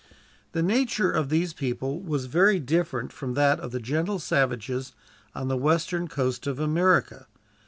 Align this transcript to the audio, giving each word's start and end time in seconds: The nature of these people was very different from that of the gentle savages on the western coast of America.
The 0.53 0.63
nature 0.63 1.11
of 1.11 1.29
these 1.29 1.53
people 1.53 1.99
was 2.01 2.25
very 2.25 2.59
different 2.59 3.13
from 3.13 3.35
that 3.35 3.59
of 3.59 3.69
the 3.69 3.79
gentle 3.79 4.17
savages 4.17 4.93
on 5.35 5.47
the 5.47 5.55
western 5.55 6.07
coast 6.07 6.47
of 6.47 6.59
America. 6.59 7.27